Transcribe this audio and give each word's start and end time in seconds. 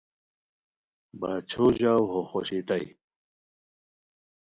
باچھو 1.19 1.65
ژاؤ 1.79 2.03
ہو 2.11 2.19
خوشئیتائے 2.29 2.87